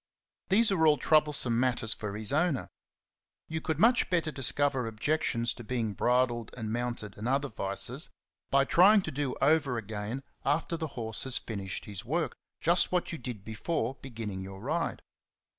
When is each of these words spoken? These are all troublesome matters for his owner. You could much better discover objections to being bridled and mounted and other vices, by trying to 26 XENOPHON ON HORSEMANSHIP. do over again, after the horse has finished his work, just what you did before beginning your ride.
These 0.49 0.71
are 0.71 0.87
all 0.87 0.97
troublesome 0.97 1.59
matters 1.59 1.93
for 1.93 2.17
his 2.17 2.33
owner. 2.33 2.69
You 3.47 3.61
could 3.61 3.77
much 3.77 4.09
better 4.09 4.31
discover 4.31 4.87
objections 4.87 5.53
to 5.53 5.63
being 5.63 5.93
bridled 5.93 6.49
and 6.57 6.73
mounted 6.73 7.19
and 7.19 7.27
other 7.27 7.49
vices, 7.49 8.09
by 8.49 8.65
trying 8.65 9.03
to 9.03 9.11
26 9.11 9.15
XENOPHON 9.15 9.35
ON 9.35 9.39
HORSEMANSHIP. 9.39 9.63
do 9.69 9.69
over 9.69 9.77
again, 9.77 10.23
after 10.43 10.75
the 10.75 10.87
horse 10.97 11.25
has 11.25 11.37
finished 11.37 11.85
his 11.85 12.03
work, 12.03 12.35
just 12.59 12.91
what 12.91 13.11
you 13.11 13.19
did 13.19 13.45
before 13.45 13.99
beginning 14.01 14.41
your 14.41 14.59
ride. 14.59 15.03